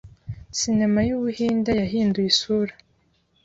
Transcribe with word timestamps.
Cinema 0.59 0.99
y’ubuhinde 1.07 1.71
yahinduye 1.81 2.27
isura 2.33 2.73